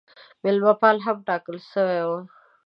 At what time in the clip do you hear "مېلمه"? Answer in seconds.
0.43-0.73